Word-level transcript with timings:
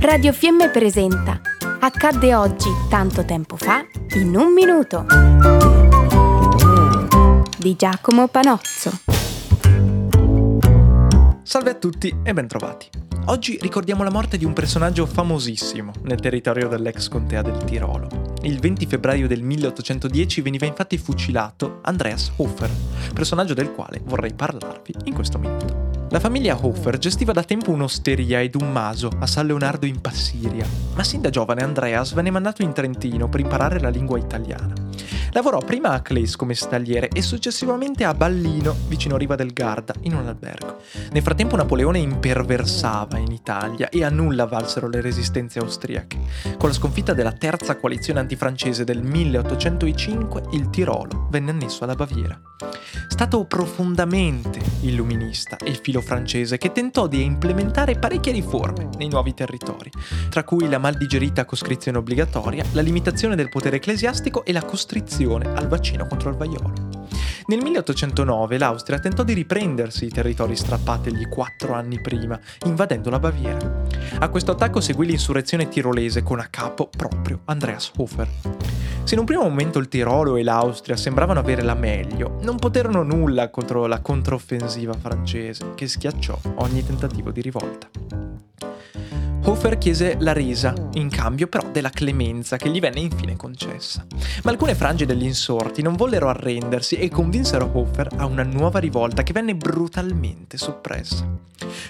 Radio 0.00 0.32
Fiemme 0.32 0.70
presenta 0.70 1.38
Accadde 1.78 2.34
oggi, 2.34 2.70
tanto 2.88 3.22
tempo 3.26 3.58
fa, 3.58 3.84
in 4.14 4.34
un 4.34 4.50
minuto. 4.54 5.04
Di 7.58 7.76
Giacomo 7.76 8.26
Panozzo. 8.28 8.90
Salve 11.42 11.70
a 11.70 11.74
tutti 11.74 12.16
e 12.22 12.32
bentrovati. 12.32 12.88
Oggi 13.26 13.58
ricordiamo 13.60 14.02
la 14.02 14.10
morte 14.10 14.38
di 14.38 14.46
un 14.46 14.54
personaggio 14.54 15.04
famosissimo 15.04 15.92
nel 16.04 16.18
territorio 16.18 16.68
dell'ex 16.68 17.08
contea 17.08 17.42
del 17.42 17.62
Tirolo. 17.64 18.19
Il 18.42 18.58
20 18.58 18.86
febbraio 18.86 19.28
del 19.28 19.42
1810 19.42 20.40
veniva 20.40 20.64
infatti 20.64 20.96
fucilato 20.96 21.80
Andreas 21.82 22.32
Hofer, 22.36 22.70
personaggio 23.12 23.52
del 23.52 23.70
quale 23.70 24.00
vorrei 24.02 24.32
parlarvi 24.32 24.94
in 25.04 25.14
questo 25.14 25.38
minuto. 25.38 25.88
La 26.08 26.20
famiglia 26.20 26.58
Hofer 26.58 26.96
gestiva 26.96 27.32
da 27.32 27.44
tempo 27.44 27.70
un'osteria 27.70 28.40
ed 28.40 28.54
un 28.54 28.72
maso 28.72 29.10
a 29.18 29.26
San 29.26 29.46
Leonardo 29.46 29.84
in 29.84 30.00
Passiria, 30.00 30.66
ma 30.94 31.04
sin 31.04 31.20
da 31.20 31.28
giovane 31.28 31.62
Andreas 31.62 32.14
venne 32.14 32.30
mandato 32.30 32.62
in 32.62 32.72
Trentino 32.72 33.28
per 33.28 33.40
imparare 33.40 33.78
la 33.78 33.90
lingua 33.90 34.18
italiana. 34.18 34.89
Lavorò 35.32 35.58
prima 35.58 35.90
a 35.90 36.00
Claes 36.00 36.34
come 36.34 36.54
stagliere 36.54 37.08
e 37.08 37.22
successivamente 37.22 38.04
a 38.04 38.14
Ballino, 38.14 38.74
vicino 38.88 39.16
Riva 39.16 39.36
del 39.36 39.52
Garda, 39.52 39.94
in 40.02 40.14
un 40.14 40.26
albergo. 40.26 40.78
Nel 41.12 41.22
frattempo 41.22 41.56
Napoleone 41.56 41.98
imperversava 41.98 43.18
in 43.18 43.30
Italia 43.30 43.88
e 43.90 44.04
a 44.04 44.10
nulla 44.10 44.46
valsero 44.46 44.88
le 44.88 45.00
resistenze 45.00 45.60
austriache. 45.60 46.18
Con 46.58 46.70
la 46.70 46.74
sconfitta 46.74 47.14
della 47.14 47.32
terza 47.32 47.76
coalizione 47.76 48.20
antifrancese 48.20 48.82
del 48.84 49.02
1805, 49.02 50.42
il 50.52 50.68
Tirolo 50.70 51.28
venne 51.30 51.50
annesso 51.50 51.84
alla 51.84 51.94
Baviera. 51.94 52.40
Stato 53.08 53.44
profondamente 53.44 54.60
illuminista 54.80 55.56
e 55.56 55.78
filo-francese 55.80 56.58
che 56.58 56.72
tentò 56.72 57.06
di 57.06 57.22
implementare 57.22 57.98
parecchie 57.98 58.32
riforme 58.32 58.88
nei 58.96 59.08
nuovi 59.08 59.34
territori, 59.34 59.90
tra 60.28 60.44
cui 60.44 60.68
la 60.68 60.78
maldigerita 60.78 61.44
coscrizione 61.44 61.98
obbligatoria, 61.98 62.64
la 62.72 62.82
limitazione 62.82 63.36
del 63.36 63.48
potere 63.48 63.76
ecclesiastico 63.76 64.44
e 64.44 64.52
la 64.52 64.64
costrizione 64.64 65.52
al 65.54 65.68
vaccino 65.68 66.06
contro 66.06 66.30
il 66.30 66.36
vaiolo. 66.36 67.08
Nel 67.46 67.62
1809 67.62 68.58
l'Austria 68.58 69.00
tentò 69.00 69.24
di 69.24 69.32
riprendersi 69.32 70.04
i 70.04 70.10
territori 70.10 70.54
strappategli 70.54 71.28
quattro 71.28 71.74
anni 71.74 72.00
prima, 72.00 72.38
invadendo 72.64 73.10
la 73.10 73.18
Baviera. 73.18 73.82
A 74.20 74.28
questo 74.28 74.52
attacco 74.52 74.80
seguì 74.80 75.06
l'insurrezione 75.06 75.68
tirolese 75.68 76.22
con 76.22 76.38
a 76.38 76.46
capo 76.48 76.88
proprio 76.96 77.40
Andreas 77.46 77.90
Hofer. 77.96 78.28
Se 79.10 79.16
in 79.16 79.22
un 79.22 79.26
primo 79.26 79.42
momento 79.42 79.80
il 79.80 79.88
Tirolo 79.88 80.36
e 80.36 80.44
l'Austria 80.44 80.96
sembravano 80.96 81.40
avere 81.40 81.62
la 81.62 81.74
meglio, 81.74 82.38
non 82.42 82.54
poterono 82.58 83.02
nulla 83.02 83.50
contro 83.50 83.86
la 83.86 83.98
controffensiva 83.98 84.92
francese, 84.92 85.72
che 85.74 85.88
schiacciò 85.88 86.38
ogni 86.58 86.86
tentativo 86.86 87.32
di 87.32 87.40
rivolta. 87.40 87.88
Hofer 89.42 89.78
chiese 89.78 90.14
la 90.20 90.32
resa, 90.32 90.72
in 90.92 91.08
cambio 91.08 91.48
però 91.48 91.68
della 91.72 91.90
clemenza 91.90 92.56
che 92.56 92.68
gli 92.68 92.78
venne 92.78 93.00
infine 93.00 93.34
concessa. 93.34 94.06
Ma 94.44 94.52
alcune 94.52 94.76
frange 94.76 95.06
degli 95.06 95.24
insorti 95.24 95.82
non 95.82 95.96
vollero 95.96 96.28
arrendersi 96.28 96.94
e 96.94 97.08
convinsero 97.08 97.68
Hofer 97.72 98.10
a 98.16 98.26
una 98.26 98.44
nuova 98.44 98.78
rivolta 98.78 99.24
che 99.24 99.32
venne 99.32 99.56
brutalmente 99.56 100.56
soppressa. 100.56 101.26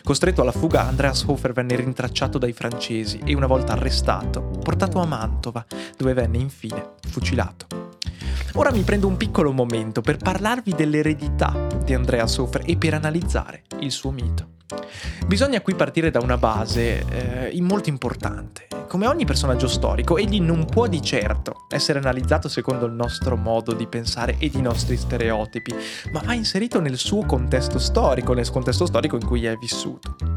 Costretto 0.03 0.41
alla 0.41 0.53
fuga, 0.53 0.87
Andreas 0.87 1.25
Hofer 1.27 1.53
venne 1.53 1.77
rintracciato 1.77 2.39
dai 2.39 2.53
francesi 2.53 3.21
e 3.25 3.35
una 3.35 3.47
volta 3.47 3.73
arrestato, 3.73 4.41
portato 4.63 4.99
a 4.99 5.07
Mantova, 5.07 5.65
dove 6.01 6.15
venne 6.15 6.39
infine 6.39 6.93
fucilato. 7.11 7.67
Ora 8.55 8.73
mi 8.73 8.81
prendo 8.81 9.07
un 9.07 9.19
piccolo 9.19 9.53
momento 9.53 10.01
per 10.01 10.17
parlarvi 10.17 10.75
dell'eredità 10.75 11.69
di 11.85 11.93
Andreas 11.93 12.39
Hofer 12.39 12.63
e 12.65 12.77
per 12.77 12.95
analizzare 12.95 13.65
il 13.81 13.91
suo 13.91 14.11
mito. 14.11 14.49
Bisogna 15.27 15.61
qui 15.61 15.75
partire 15.75 16.11
da 16.11 16.21
una 16.21 16.39
base 16.39 17.51
eh, 17.51 17.61
molto 17.61 17.91
importante. 17.91 18.67
Come 18.89 19.07
ogni 19.07 19.25
personaggio 19.25 19.69
storico, 19.69 20.17
egli 20.17 20.41
non 20.41 20.65
può 20.65 20.87
di 20.87 21.03
certo 21.03 21.67
essere 21.69 21.99
analizzato 21.99 22.49
secondo 22.49 22.87
il 22.87 22.93
nostro 22.93 23.37
modo 23.37 23.73
di 23.73 23.87
pensare 23.87 24.37
ed 24.39 24.55
i 24.55 24.63
nostri 24.63 24.97
stereotipi, 24.97 25.75
ma 26.13 26.23
va 26.25 26.33
inserito 26.33 26.81
nel 26.81 26.97
suo 26.97 27.25
contesto 27.25 27.79
storico, 27.79 28.33
nel 28.33 28.51
contesto 28.51 28.87
storico 28.87 29.17
in 29.17 29.27
cui 29.27 29.45
è 29.45 29.55
vissuto. 29.57 30.30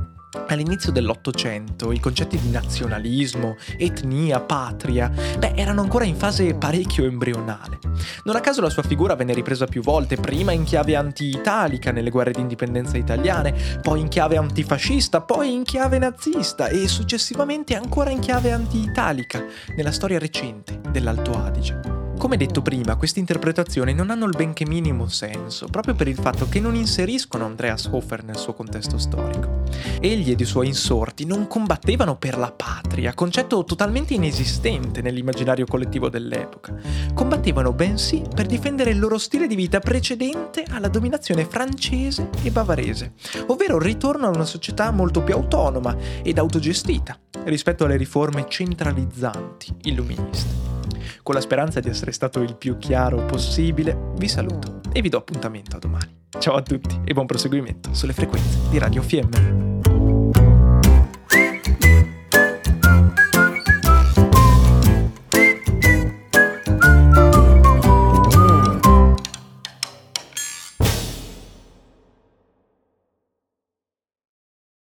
All'inizio 0.47 0.91
dell'Ottocento 0.91 1.91
i 1.91 1.99
concetti 1.99 2.39
di 2.39 2.49
nazionalismo, 2.49 3.55
etnia, 3.77 4.39
patria, 4.39 5.09
beh, 5.09 5.53
erano 5.55 5.81
ancora 5.81 6.05
in 6.05 6.15
fase 6.15 6.55
parecchio 6.55 7.05
embrionale. 7.05 7.79
Non 8.23 8.35
a 8.35 8.39
caso 8.39 8.61
la 8.61 8.69
sua 8.69 8.83
figura 8.83 9.15
venne 9.15 9.33
ripresa 9.33 9.65
più 9.65 9.81
volte, 9.81 10.15
prima 10.15 10.51
in 10.51 10.63
chiave 10.63 10.95
anti-italica 10.95 11.91
nelle 11.91 12.09
guerre 12.09 12.31
di 12.31 12.41
indipendenza 12.41 12.97
italiane, 12.97 13.53
poi 13.81 13.99
in 13.99 14.07
chiave 14.07 14.37
antifascista, 14.37 15.21
poi 15.21 15.53
in 15.53 15.63
chiave 15.63 15.99
nazista 15.99 16.67
e 16.67 16.87
successivamente 16.87 17.75
ancora 17.75 18.09
in 18.09 18.19
chiave 18.19 18.51
anti-italica 18.51 19.43
nella 19.75 19.91
storia 19.91 20.19
recente 20.19 20.81
dell'Alto 20.89 21.31
Adige. 21.31 22.02
Come 22.17 22.37
detto 22.37 22.61
prima, 22.61 22.95
queste 22.95 23.19
interpretazioni 23.19 23.93
non 23.93 24.09
hanno 24.09 24.25
il 24.25 24.35
benché 24.35 24.65
minimo 24.65 25.07
senso, 25.07 25.67
proprio 25.67 25.93
per 25.93 26.07
il 26.07 26.15
fatto 26.15 26.47
che 26.47 26.61
non 26.61 26.73
inseriscono 26.73 27.45
Andreas 27.45 27.89
Hofer 27.91 28.23
nel 28.23 28.37
suo 28.37 28.53
contesto 28.53 28.97
storico. 28.97 29.63
Egli 29.99 30.31
ed 30.31 30.39
i 30.39 30.45
suoi 30.45 30.67
insorti 30.67 31.25
non 31.25 31.47
combattevano 31.47 32.15
per 32.15 32.37
la 32.37 32.51
patria, 32.51 33.13
concetto 33.13 33.65
totalmente 33.65 34.13
inesistente 34.13 35.01
nell'immaginario 35.01 35.65
collettivo 35.65 36.07
dell'epoca. 36.07 36.73
Combattevano 37.13 37.73
bensì 37.73 38.23
per 38.33 38.45
difendere 38.45 38.91
il 38.91 38.99
loro 38.99 39.17
stile 39.17 39.47
di 39.47 39.55
vita 39.55 39.79
precedente 39.79 40.63
alla 40.69 40.87
dominazione 40.87 41.45
francese 41.45 42.29
e 42.41 42.51
bavarese, 42.51 43.13
ovvero 43.47 43.75
il 43.75 43.83
ritorno 43.83 44.27
a 44.27 44.29
una 44.29 44.45
società 44.45 44.91
molto 44.91 45.23
più 45.23 45.33
autonoma 45.33 45.97
ed 46.21 46.37
autogestita 46.37 47.17
rispetto 47.45 47.83
alle 47.83 47.97
riforme 47.97 48.45
centralizzanti 48.47 49.75
illuministe. 49.83 50.72
Con 51.21 51.35
la 51.35 51.41
speranza 51.41 51.79
di 51.79 51.89
essere 51.89 52.11
stato 52.11 52.41
il 52.41 52.55
più 52.55 52.77
chiaro 52.77 53.25
possibile, 53.25 54.11
vi 54.15 54.27
saluto 54.27 54.81
e 54.91 55.01
vi 55.01 55.09
do 55.09 55.17
appuntamento 55.17 55.75
a 55.75 55.79
domani. 55.79 56.21
Ciao 56.39 56.55
a 56.55 56.61
tutti 56.61 56.99
e 57.03 57.13
buon 57.13 57.25
proseguimento 57.25 57.93
sulle 57.93 58.13
frequenze 58.13 58.57
di 58.69 58.77
Radio 58.79 59.01
Fiemme. 59.01 59.62